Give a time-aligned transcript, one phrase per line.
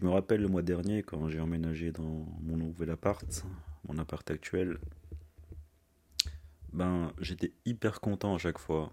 [0.00, 3.44] Je me rappelle le mois dernier quand j'ai emménagé dans mon nouvel appart,
[3.86, 4.78] mon appart actuel.
[6.72, 8.90] Ben, j'étais hyper content à chaque fois.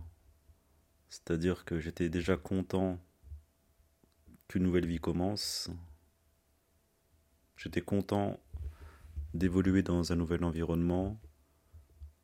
[1.07, 2.99] C'est-à-dire que j'étais déjà content
[4.49, 5.69] qu'une nouvelle vie commence.
[7.55, 8.37] J'étais content
[9.33, 11.17] d'évoluer dans un nouvel environnement.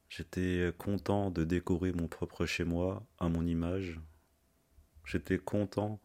[0.09, 4.01] J'étais content de décorer mon propre chez moi à mon image.
[5.05, 6.01] J'étais content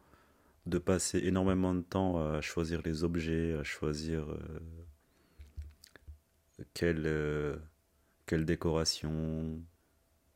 [0.69, 4.61] de passer énormément de temps à choisir les objets, à choisir euh,
[6.75, 7.57] quelle, euh,
[8.27, 9.61] quelle décoration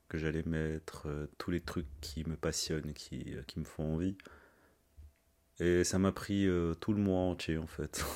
[0.09, 4.17] que j'allais mettre, euh, tous les trucs qui me passionnent, qui, qui me font envie.
[5.61, 6.49] Et ça m'a pris
[6.81, 8.05] tout le mois entier en fait.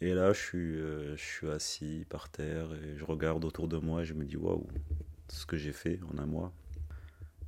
[0.00, 4.02] Et là, je suis, je suis assis par terre et je regarde autour de moi
[4.02, 4.68] et je me dis waouh,
[5.28, 6.52] ce que j'ai fait en un mois.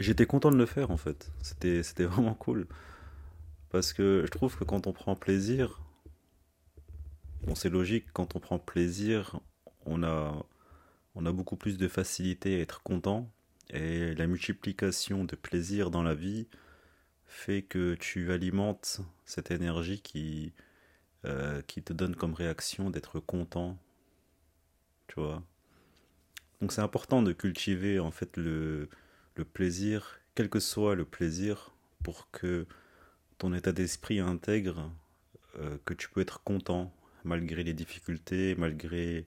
[0.01, 1.31] J'étais content de le faire en fait.
[1.43, 2.67] C'était, c'était vraiment cool.
[3.69, 5.83] Parce que je trouve que quand on prend plaisir,
[7.43, 9.41] bon c'est logique, quand on prend plaisir,
[9.85, 10.35] on a,
[11.15, 13.31] on a beaucoup plus de facilité à être content.
[13.69, 16.49] Et la multiplication de plaisir dans la vie
[17.27, 20.55] fait que tu alimentes cette énergie qui,
[21.27, 23.79] euh, qui te donne comme réaction d'être content.
[25.09, 25.43] Tu vois?
[26.63, 28.89] Donc c'est important de cultiver en fait le,
[29.41, 31.75] le plaisir, quel que soit le plaisir,
[32.05, 32.67] pour que
[33.39, 34.93] ton état d'esprit intègre
[35.59, 36.93] euh, que tu peux être content
[37.25, 39.27] malgré les difficultés, malgré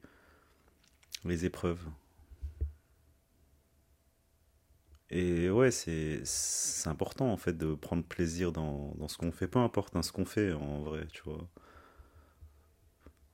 [1.25, 1.83] les épreuves.
[5.09, 6.23] Et ouais, c'est
[6.87, 10.11] important en fait de prendre plaisir dans, dans ce qu'on fait, peu importe hein, ce
[10.11, 11.47] qu'on fait en vrai, tu vois.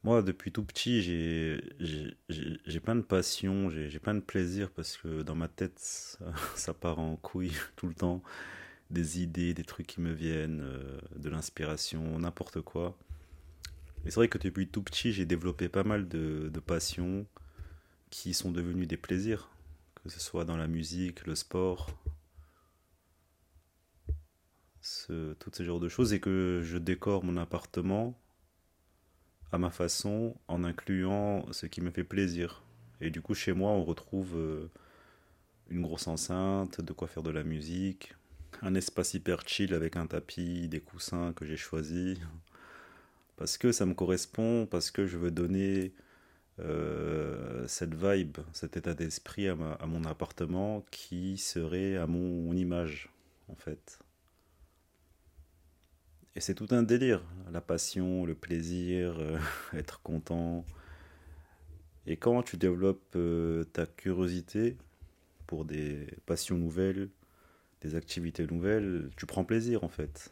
[0.04, 5.36] Moi, depuis tout petit, j'ai plein de passion, j'ai plein de plaisir parce que dans
[5.36, 8.24] ma tête, ça, part en couille tout le temps.
[8.92, 12.98] Des idées, des trucs qui me viennent, euh, de l'inspiration, n'importe quoi.
[14.04, 17.28] Et c'est vrai que depuis tout petit, j'ai développé pas mal de, de passions
[18.10, 19.52] qui sont devenues des plaisirs,
[20.02, 21.92] que ce soit dans la musique, le sport,
[24.82, 28.18] ce, toutes ces genres de choses, et que je décore mon appartement
[29.52, 32.64] à ma façon en incluant ce qui me fait plaisir.
[33.02, 34.70] Et du coup, chez moi, on retrouve euh,
[35.70, 38.16] une grosse enceinte, de quoi faire de la musique,
[38.62, 42.18] un espace hyper chill avec un tapis, des coussins que j'ai choisis.
[43.38, 45.94] Parce que ça me correspond, parce que je veux donner
[46.60, 53.10] euh, cette vibe, cet état d'esprit à, à, mon appartement qui serait à mon image,
[53.48, 54.00] en fait.
[56.36, 59.38] Et c'est tout un délire, la passion, le plaisir, euh,
[59.74, 60.66] être content.
[62.06, 64.78] Et quand tu développes euh, ta curiosité
[65.48, 67.10] pour des passions nouvelles,
[67.82, 70.32] des activités nouvelles, tu prends plaisir en fait.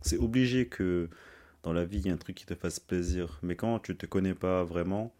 [0.00, 1.08] C'est obligé que
[1.62, 3.40] dans la vie, il y ait un truc qui te fasse plaisir.
[3.42, 5.12] Mais quand tu ne te connais pas vraiment,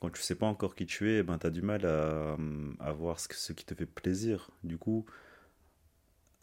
[0.00, 2.36] quand tu sais pas encore qui tu es, ben, tu as du mal à,
[2.80, 4.50] à voir ce, ce qui te fait plaisir.
[4.64, 5.06] Du coup,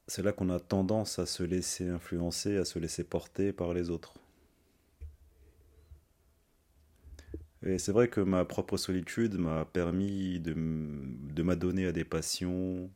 [0.07, 3.89] c'est là qu'on a tendance à se laisser influencer, à se laisser porter par les
[3.89, 4.13] autres.
[7.65, 10.53] Et c'est vrai que ma propre solitude m'a permis de,
[11.41, 12.89] m'adonner à des passions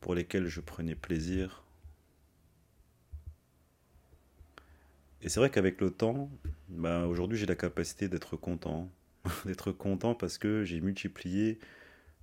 [0.00, 1.62] pour lesquelles je prenais plaisir.
[5.22, 6.30] Et c'est vrai qu'avec le temps,
[6.68, 8.90] ben aujourd'hui j'ai la capacité d'être content.
[9.46, 11.58] d'être content parce que j'ai multiplié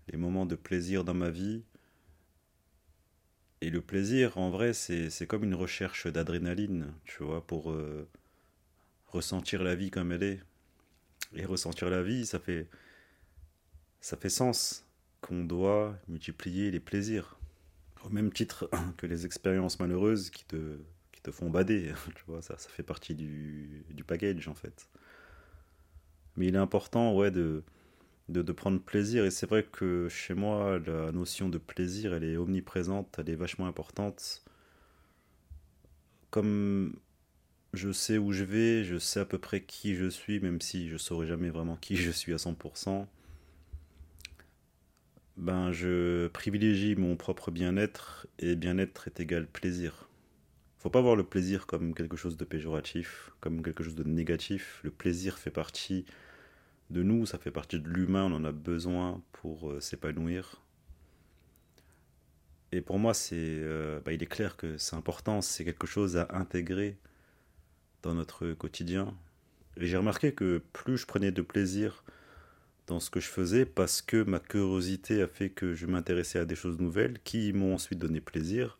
[0.09, 1.63] les moments de plaisir dans ma vie
[3.61, 8.07] et le plaisir, en vrai, c'est comme une recherche d'adrénaline, tu vois, pour euh,
[9.07, 10.39] ressentir la vie comme elle est.
[11.33, 12.67] Et ressentir la vie, ça fait,
[14.01, 14.85] ça fait sens
[15.21, 17.39] qu'on doit multiplier les plaisirs.
[18.03, 20.77] Au même titre que les expériences malheureuses qui te,
[21.11, 24.89] qui te font bader, tu vois, ça, ça fait partie du, du package, en fait.
[26.35, 27.63] Mais il est important, ouais, de,
[28.29, 29.25] de, de, prendre plaisir.
[29.25, 33.35] Et c'est vrai que chez moi, la notion de plaisir, elle est omniprésente, elle est
[33.35, 34.43] vachement importante.
[36.31, 36.95] Comme
[37.75, 40.89] je sais où je vais, je sais à peu près qui je suis, même si
[40.89, 43.07] je saurais jamais vraiment qui je suis à 100%.
[45.37, 50.09] ben, je privilégie mon propre bien-être et bien-être est égal plaisir.
[50.77, 54.79] Faut pas voir le plaisir comme quelque chose de péjoratif, comme quelque chose de négatif.
[54.83, 56.05] Le plaisir fait partie
[56.89, 60.61] de nous, ça fait partie de l'humain, on en a besoin pour euh, s'épanouir.
[62.71, 66.17] Et pour moi, c'est, euh, bah, il est clair que c'est important, c'est quelque chose
[66.17, 66.97] à intégrer
[68.03, 69.15] dans notre quotidien.
[69.77, 72.03] Et j'ai remarqué que plus je prenais de plaisir
[72.87, 76.45] dans ce que je faisais, parce que ma curiosité a fait que je m'intéressais à
[76.45, 78.77] des choses nouvelles qui m'ont ensuite donné plaisir.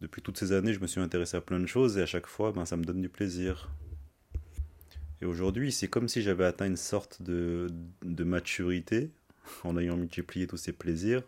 [0.00, 2.26] Depuis toutes ces années, je me suis intéressé à plein de choses et à chaque
[2.26, 3.70] fois, ben, ça me donne du plaisir.
[5.24, 7.68] Et aujourd'hui, c'est comme si j'avais atteint une sorte de,
[8.02, 9.10] de maturité
[9.64, 11.22] en ayant multiplié tous ces plaisirs.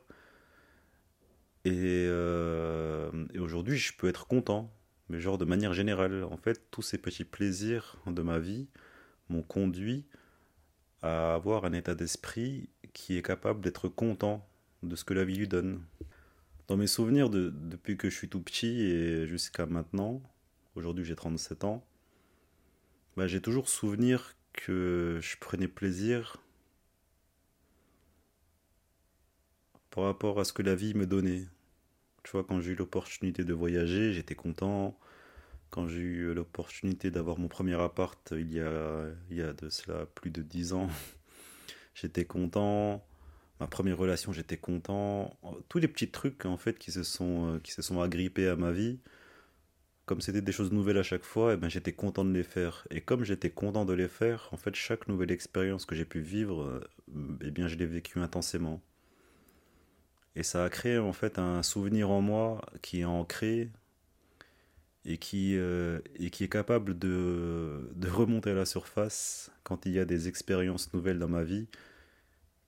[1.65, 4.71] Et, euh, et aujourd'hui, je peux être content,
[5.09, 6.25] mais genre de manière générale.
[6.25, 8.69] En fait, tous ces petits plaisirs de ma vie
[9.31, 10.05] m'ont conduit
[11.01, 14.47] à avoir un état d'esprit qui est capable d'être content
[14.83, 15.81] de ce que la vie lui donne.
[16.69, 20.21] Dans mes souvenirs, de, depuis que je suis tout petit et jusqu'à maintenant,
[20.75, 21.83] aujourd'hui j'ai 37 ans,
[23.17, 26.37] bah, j'ai toujours souvenir que je prenais plaisir
[29.91, 31.45] par rapport à ce que la vie me donnait.
[32.23, 34.99] Tu vois, quand j'ai eu l'opportunité de voyager, j'étais content.
[35.71, 39.69] Quand j'ai eu l'opportunité d'avoir mon premier appart il y a, il y a de
[39.69, 40.89] cela plus de 10 ans,
[41.95, 43.07] j'étais content.
[43.61, 45.39] Ma première relation, j'étais content.
[45.71, 48.71] Tous les petits trucs en fait qui se sont, qui se sont agrippés à ma
[48.73, 48.99] vie,
[50.07, 52.45] comme c'était des choses nouvelles à chaque fois, et eh ben, j'étais content de les
[52.45, 52.87] faire.
[52.91, 56.21] Et comme j'étais content de les faire, en fait, chaque nouvelle expérience que j'ai pu
[56.21, 56.81] vivre,
[57.43, 58.81] eh bien, je l'ai vécue intensément.
[60.37, 63.71] Et ça a créé en fait un souvenir en moi qui est ancré
[65.05, 69.93] et qui, euh, et qui est capable de, de remonter à la surface quand il
[69.93, 71.67] y a des expériences nouvelles dans ma vie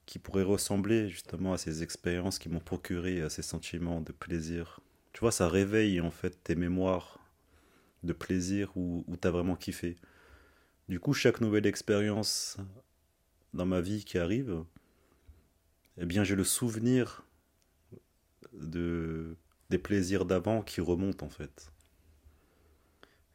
[0.07, 4.81] qui pourraient ressembler justement à ces expériences qui m'ont procuré ces sentiments de plaisir.
[5.13, 7.19] Tu vois, ça réveille en fait tes mémoires
[8.03, 9.97] de plaisir où, où tu as vraiment kiffé.
[10.89, 12.57] Du coup, chaque nouvelle expérience
[13.55, 14.65] dans ma vie qui arrive,
[15.99, 17.25] eh bien, j'ai le souvenir
[18.53, 19.37] de,
[19.71, 21.71] des plaisirs d'avant qui remontent en fait.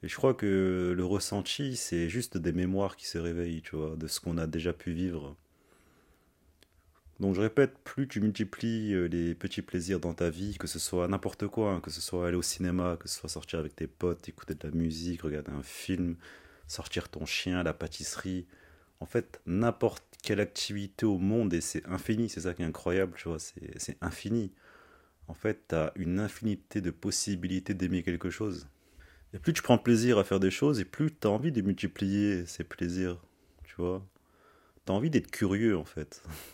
[0.01, 3.95] Et je crois que le ressenti, c'est juste des mémoires qui se réveillent, tu vois,
[3.95, 5.37] de ce qu'on a déjà pu vivre.
[7.23, 10.77] Donc je répète, plus tu multiplies euh, les petits plaisirs dans ta vie, que ce
[10.77, 13.77] soit n'importe quoi, hein, que ce soit aller au cinéma, que ce soit sortir avec
[13.77, 16.17] tes potes, écouter de la musique, regarder un film,
[16.67, 18.45] sortir ton chien la pâtisserie,
[18.99, 23.13] en fait, n'importe quelle activité au monde, et c'est infini, c'est ça qui est incroyable,
[23.15, 24.51] tu vois, c'est infini.
[25.29, 28.67] En fait, tu as une infinité de possibilités d'aimer quelque chose.
[29.33, 31.61] Et plus tu prends plaisir à faire des choses, et plus tu as envie de
[31.61, 33.17] multiplier ces plaisirs,
[33.63, 34.05] tu vois.
[34.85, 36.21] Tu as envie d'être curieux, en fait.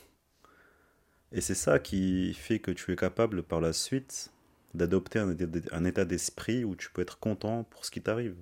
[1.32, 4.32] Et c'est ça qui fait que tu es capable par la suite
[4.74, 8.36] d'adopter un, état d'esprit où tu peux être content pour ce qui t'arrive.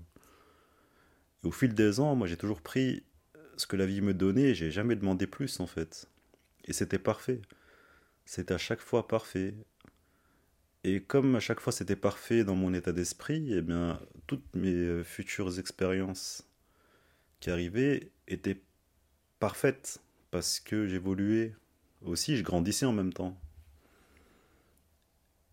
[1.43, 3.03] au fil des ans, moi j'ai toujours pris
[3.57, 6.07] ce que la vie me donnait, j'ai jamais demandé plus en fait.
[6.65, 7.41] Et c'était parfait.
[8.25, 9.55] C'était à chaque fois parfait.
[10.83, 14.73] Et comme à chaque fois c'était parfait dans mon état d'esprit, eh bien toutes mes
[14.73, 16.47] euh, futures expériences
[17.39, 18.61] qui arrivaient étaient
[19.39, 19.99] parfaites
[20.31, 21.55] parce que j'évoluais
[22.03, 23.37] aussi, je grandissais en même temps.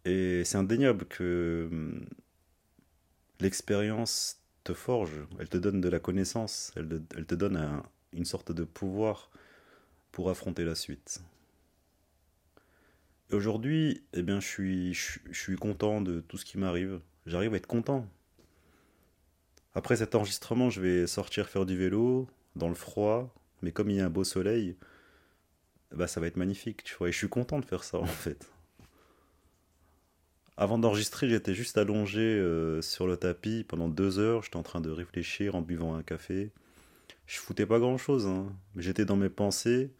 [0.05, 2.07] Et c'est indéniable que hum,
[3.41, 7.83] l'expérience te forge, elle te donne de la connaissance, elle, te donne
[8.13, 9.31] une sorte de pouvoir
[10.13, 11.23] pour affronter la suite.
[13.31, 17.01] Et aujourd'hui, eh bien, je suis, je suis content de tout ce qui m'arrive.
[17.27, 18.07] J'arrive à être content.
[19.75, 23.97] Après cet enregistrement, je vais sortir faire du vélo dans le froid, mais comme il
[23.97, 24.77] y a un beau soleil,
[25.93, 27.09] bah, ça va être magnifique, tu vois.
[27.09, 28.50] Et je suis content de faire ça, en fait.
[30.57, 34.43] Avant d'enregistrer, j'étais juste allongé euh, sur le tapis pendant deux heures.
[34.43, 36.53] J'étais en train de réfléchir en buvant un café.
[37.26, 38.53] Je foutais pas grand chose, hein.
[38.76, 39.91] j'étais dans mes pensées.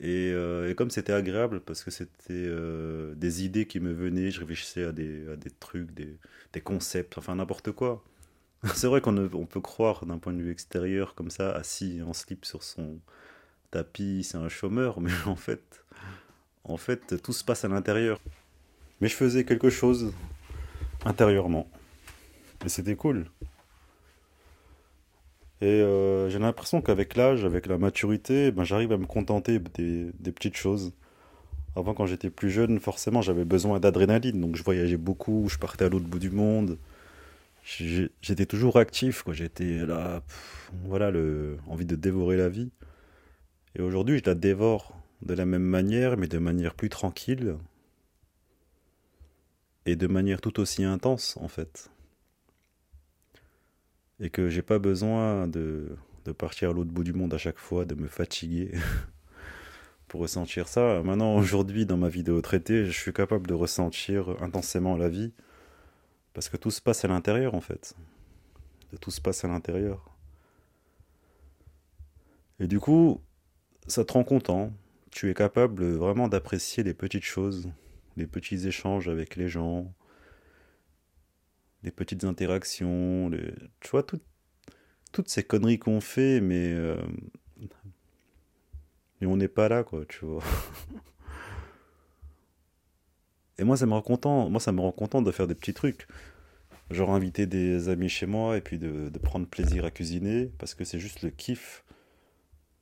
[0.00, 4.40] Et, euh, comme c'était agréable, parce que c'était euh, des idées qui me venaient, je
[4.40, 6.16] réfléchissais à des, à des trucs, des,
[6.52, 8.04] des concepts, enfin n'importe quoi.
[8.74, 12.12] C'est vrai qu'on on peut croire d'un point de vue extérieur, comme ça, assis en
[12.12, 13.00] slip sur son,
[13.70, 18.20] Tapis, c'est un chômeur, mais en fait, tout se passe à l'intérieur.
[19.00, 20.12] Mais je faisais quelque chose
[21.04, 21.68] intérieurement.
[22.64, 23.26] Et c'était cool.
[25.60, 30.10] Et euh, j'ai l'impression qu'avec l'âge, avec la maturité, ben, j'arrive à me contenter des,
[30.18, 30.92] des petites choses.
[31.76, 34.40] Avant, quand j'étais plus jeune, forcément, j'avais besoin d'adrénaline.
[34.40, 36.78] Donc, je voyageais beaucoup, je partais à l'autre bout du monde.
[37.64, 39.34] J'étais toujours actif, quoi.
[39.34, 40.22] J'étais là,
[40.84, 42.70] voilà, le, envie de dévorer la vie.
[43.76, 47.56] Et aujourd'hui, je la dévore de la même manière, mais de manière plus tranquille
[49.86, 51.90] et de manière tout aussi intense en fait.
[54.20, 57.58] Et que j'ai pas besoin de, de partir à l'autre bout du monde à chaque
[57.58, 58.72] fois, de me fatiguer
[60.08, 61.02] pour ressentir ça.
[61.02, 65.32] Maintenant, aujourd'hui, dans ma vidéo traitée, je suis capable de ressentir intensément la vie
[66.34, 67.94] parce que tout se passe à l'intérieur en fait.
[69.00, 70.14] Tout se passe à l'intérieur.
[72.60, 73.20] Et du coup,
[73.88, 74.72] ça te rend content.
[75.10, 77.70] Tu es capable vraiment d'apprécier les petites choses,
[78.16, 79.92] les petits échanges avec les gens,
[81.82, 83.30] les petites interactions,
[83.80, 84.04] tu vois,
[85.12, 87.00] toutes ces conneries qu'on fait, mais, euh,
[89.20, 90.42] mais on n'est pas là, quoi, tu vois.
[93.58, 94.48] Et moi, ça me rend content.
[94.48, 96.06] Moi, ça me rend content de faire des petits trucs.
[96.90, 100.74] Genre inviter des amis chez moi et puis de, de prendre plaisir à cuisiner parce
[100.74, 101.84] que c'est juste le kiff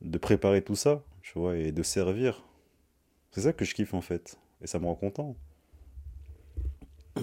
[0.00, 2.42] de préparer tout ça, tu vois, et de servir.
[3.32, 4.38] C'est ça que je kiffe en fait.
[4.62, 5.36] Et ça me rend content.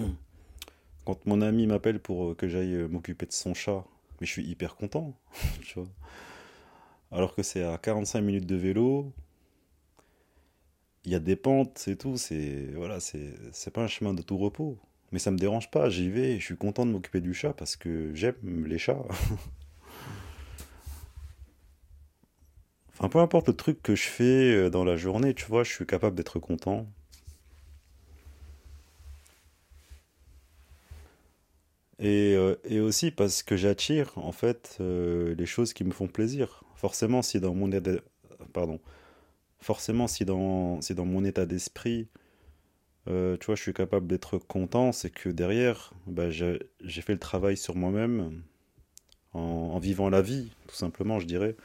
[1.04, 3.84] Quand mon ami m'appelle pour que j'aille m'occuper de son chat,
[4.20, 5.14] mais je suis hyper content,
[5.62, 5.88] tu vois.
[7.10, 9.12] Alors que c'est à 45 minutes de vélo,
[11.04, 14.22] il y a des pentes et tout, c'est voilà, c'est c'est pas un chemin de
[14.22, 14.78] tout repos.
[15.12, 17.76] Mais ça me dérange pas, j'y vais, je suis content de m'occuper du chat parce
[17.76, 19.04] que j'aime les chats.
[22.98, 25.72] Enfin, peu importe le truc que je fais euh, dans la journée, tu vois, je
[25.72, 26.86] suis capable d'être content.
[31.98, 36.06] Et, euh, et aussi parce que j'attire, en fait, euh, les choses qui me font
[36.08, 36.62] plaisir.
[36.76, 37.92] Forcément, si dans mon état...
[38.52, 38.80] Pardon.
[39.60, 42.08] Forcément, si dans, si dans mon état d'esprit,
[43.06, 47.56] tu vois, je suis capable d'être content, c'est que derrière, bah, j'ai fait le travail
[47.56, 48.42] sur moi-même,
[49.32, 51.56] en, en vivant la vie, tout simplement, je dirais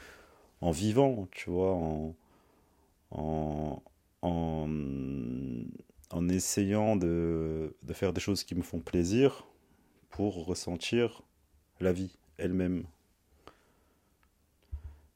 [0.62, 1.74] en vivant, tu vois,
[3.12, 3.82] en,
[4.22, 4.70] en,
[6.30, 9.46] essayant de, faire des choses qui me font plaisir
[10.10, 11.24] pour ressentir
[11.80, 12.84] la vie elle-même.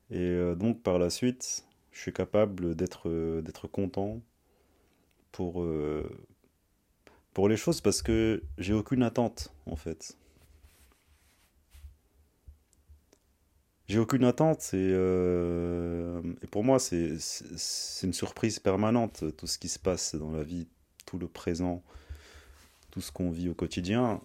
[0.09, 3.09] Et euh, donc par la suite, je suis capable d'être
[3.41, 4.21] d'être content
[5.31, 6.09] pour, euh,
[7.33, 10.17] pour les choses parce que j'ai aucune attente en fait.
[13.87, 17.17] J'ai aucune attente et, euh, et pour moi c'est
[18.03, 20.67] une surprise permanente tout ce qui se passe dans la vie,
[21.05, 21.83] tout le présent,
[22.91, 24.21] tout ce qu'on vit au quotidien.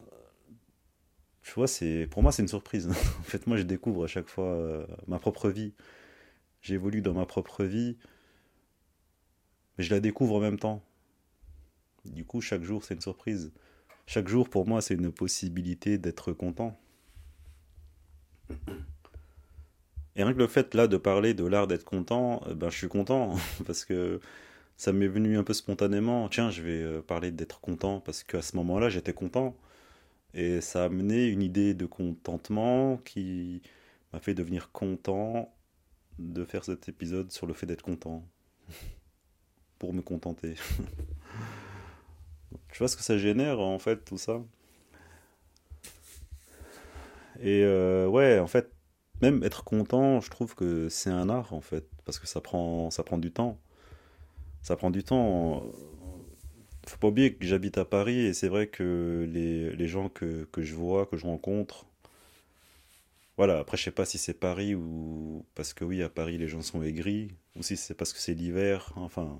[1.42, 1.66] Tu vois,
[2.10, 2.88] pour moi c'est une surprise.
[3.20, 5.72] en fait, moi je découvre à chaque fois euh, ma propre vie.
[6.62, 7.96] J'évolue dans ma propre vie,
[9.76, 10.84] mais je la découvre en même temps.
[12.04, 13.52] Du coup, chaque jour c'est une surprise.
[14.06, 16.78] Chaque jour pour moi c'est une possibilité d'être content.
[20.18, 22.76] Et rien que le fait là de parler de l'art d'être content, euh, ben, je
[22.76, 24.20] suis content parce que
[24.76, 26.28] ça m'est venu un peu spontanément.
[26.28, 29.56] Tiens, je vais euh, parler d'être content parce qu'à ce moment-là, j'étais content.
[30.34, 33.62] Et ça a amené une idée de contentement qui
[34.12, 35.54] m'a fait devenir content
[36.18, 38.26] de faire cet épisode sur le fait d'être content.
[39.78, 40.54] Pour me contenter.
[42.72, 44.42] tu vois ce que ça génère en fait, tout ça?
[47.40, 48.72] Et euh, ouais, en fait,
[49.22, 52.90] même être content, je trouve que c'est un art en fait, parce que ça prend,
[52.90, 53.58] ça prend du temps.
[54.62, 55.64] Ça prend du temps.
[56.86, 60.74] Faut pas oublier que j'habite à Paris et c'est vrai que les, gens que, je
[60.74, 61.86] vois, que je rencontre,
[63.36, 66.48] voilà, après je sais pas si c'est Paris ou parce que oui, à Paris les
[66.48, 69.38] gens sont aigris, ou si c'est parce que c'est l'hiver, enfin,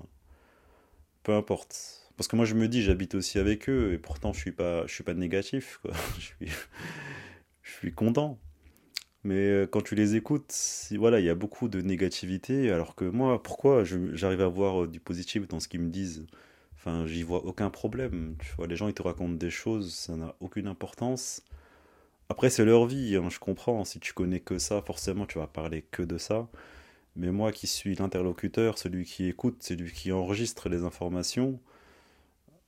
[1.23, 2.11] peu importe.
[2.17, 4.85] Parce que moi je me dis, j'habite aussi avec eux et pourtant je suis pas,
[4.87, 5.93] je suis pas négatif, quoi.
[6.41, 8.39] je suis content.
[9.23, 10.55] Mais euh, quand tu les écoutes,
[10.97, 14.87] voilà, il y a beaucoup de négativité, alors que moi, pourquoi j'arrive à voir euh,
[14.87, 16.25] du positif dans ce qu'ils me disent?
[16.75, 18.35] Enfin, j'y vois aucun problème.
[18.39, 21.43] Tu vois, les gens, ils te racontent des choses, ça n'a aucune importance.
[22.29, 23.85] Après, c'est leur vie, hein, je comprends.
[23.85, 26.47] Si tu connais que ça, forcément, tu vas parler que de ça.
[27.15, 31.59] Mais moi qui suis l'interlocuteur, celui qui écoute, celui qui enregistre les informations,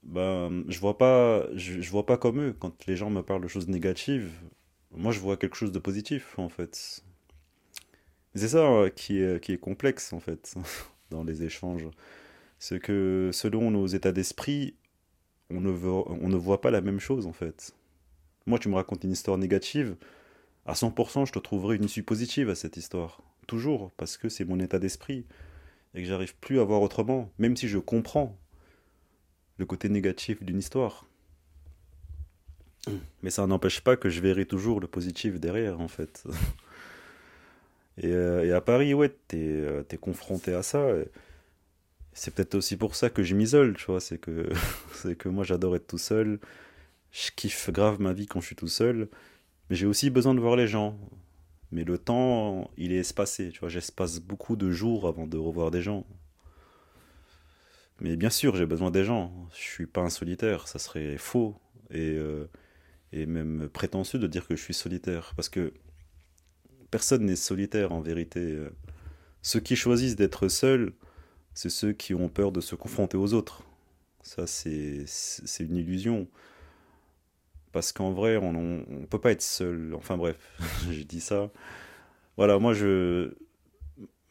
[0.03, 2.55] ben, je vois pas, je, je vois pas comme eux.
[2.59, 4.31] Quand les gens me parlent de choses négatives,
[4.95, 7.03] moi je vois quelque chose de positif en fait.
[8.35, 10.55] C'est ça euh, qui est, complexe en fait
[11.09, 11.87] dans les échanges.
[12.59, 14.75] C'est que selon nos états d'esprit,
[15.49, 17.73] on, ne on ne voit pas la même chose en fait.
[18.45, 19.95] Moi tu me racontes une histoire négative,
[20.65, 23.21] à 100% je te trouverai une issue positive à cette histoire.
[23.47, 25.25] Toujours, parce que c'est mon état d'esprit
[25.93, 28.37] et que j'arrive plus à voir autrement, même si je comprends
[29.57, 31.05] le côté négatif d'une histoire.
[33.21, 36.23] Mais ça n'empêche pas que je verrai toujours le positif derrière, en fait.
[37.97, 40.87] et, euh, et, à Paris, ouais, t'es euh, confronté à ça.
[42.13, 43.99] C'est peut-être aussi pour ça que je m'isole, tu vois.
[43.99, 44.49] C'est que,
[45.19, 46.39] que moi, j'adore être tout seul.
[47.11, 49.07] Je kiffe grave ma vie quand je suis tout seul.
[49.69, 50.97] Mais j'ai aussi besoin de voir les gens.
[51.71, 53.69] Mais le temps, il est espacé, tu vois.
[53.69, 56.05] J'espace beaucoup de jours avant de revoir des gens.
[58.01, 59.31] Mais bien sûr, j'ai besoin des gens.
[59.53, 61.55] Je suis pas un solitaire, ça serait faux
[61.91, 62.49] et, euh,
[63.13, 65.33] et même prétentieux de dire que je suis solitaire.
[65.35, 65.73] Parce que
[66.91, 68.57] personne n'est solitaire en vérité.
[69.41, 70.93] Ceux qui choisissent d'être seuls,
[71.53, 73.63] c'est ceux qui ont peur de se confronter aux autres.
[74.21, 75.05] Ça, c'est
[75.59, 76.27] une illusion.
[77.71, 79.93] Parce qu'en vrai, on ne peut pas être seul.
[79.95, 80.37] Enfin bref,
[80.91, 81.49] j'ai dit ça.
[82.37, 83.33] Voilà, moi je,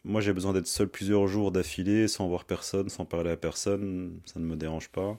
[0.04, 4.18] moi, j'ai besoin d'être seul plusieurs jours d'affilée, sans voir personne, sans parler à personne.
[4.24, 5.18] Ça ne me dérange pas.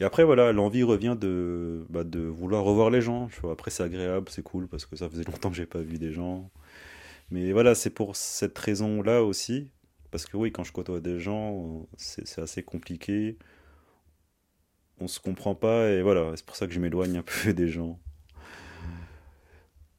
[0.00, 3.28] Et après, voilà, l'envie revient de, bah, de vouloir revoir les gens.
[3.50, 6.12] Après, c'est agréable, c'est cool, parce que ça faisait longtemps que j'ai pas vu des
[6.12, 6.50] gens.
[7.30, 9.70] Mais voilà, c'est pour cette raison-là aussi.
[10.10, 13.38] Parce que oui, quand je côtoie des gens, c'est assez compliqué.
[14.98, 17.68] On se comprend pas, et voilà, c'est pour ça que je m'éloigne un peu des
[17.68, 17.98] gens.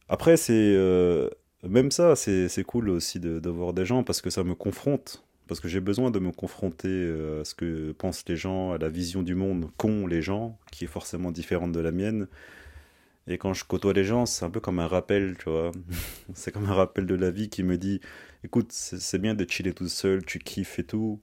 [0.09, 0.53] Après, c'est.
[0.53, 1.29] Euh,
[1.63, 5.23] même ça, c'est cool aussi de, voir des gens parce que ça me confronte.
[5.47, 8.77] Parce que j'ai besoin de me confronter euh, à ce que pensent les gens, à
[8.77, 12.27] la vision du monde qu'ont les gens, qui est forcément différente de la mienne.
[13.27, 15.71] Et quand je côtoie les gens, c'est un peu comme un rappel, tu vois.
[16.33, 18.01] c'est comme un rappel de la vie qui me dit
[18.43, 21.21] écoute, c'est bien de chiller tout seul, tu kiffes et tout.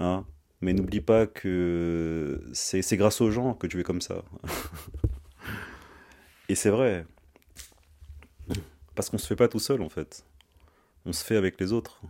[0.00, 0.24] Hein,
[0.60, 4.22] mais n'oublie pas que c'est grâce aux gens que tu es comme ça.
[6.48, 7.06] et c'est vrai.
[8.94, 10.24] Parce qu'on se fait pas tout seul en fait.
[11.04, 12.00] On se fait avec les autres.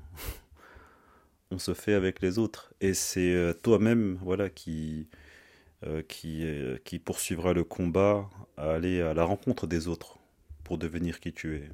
[1.50, 2.74] On se fait avec les autres.
[2.80, 5.08] Et c'est euh, toi-même voilà, qui,
[5.84, 10.18] euh, euh, qui poursuivra le combat à aller à la rencontre des autres
[10.64, 11.70] pour devenir qui tu es.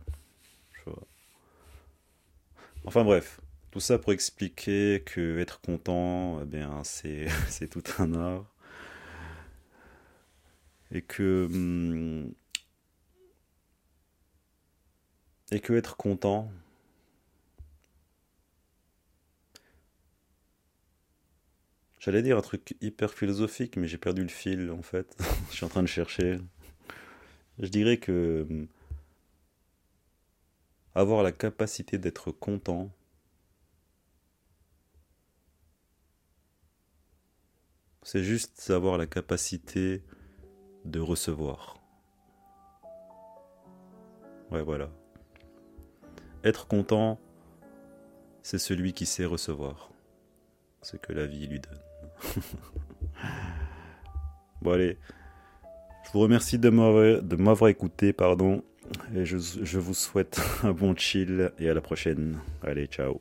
[2.85, 8.45] Enfin bref, tout ça pour expliquer que être content, eh c'est tout un art.
[10.91, 12.33] Et que hum,
[15.53, 16.51] et que être content,
[22.03, 25.17] J'allais dire un truc hyper philosophique, mais j'ai perdu le fil en fait.
[25.51, 26.41] Je suis en train de chercher.
[27.61, 28.67] Je dirais que hum,
[30.97, 32.91] avoir la capacité d'être content,
[38.03, 40.03] c'est juste avoir la capacité
[40.85, 41.81] de recevoir.
[44.51, 44.91] Ouais, voilà.
[46.43, 47.21] Être content,
[48.43, 49.93] c'est celui qui sait recevoir
[50.83, 51.92] ce que la vie lui donne.
[54.63, 54.99] bon allez,
[56.05, 58.63] je vous remercie de m'avoir écouté, pardon,
[59.15, 62.39] et je, vous souhaite un bon chill et à la prochaine.
[62.63, 63.21] Allez, ciao.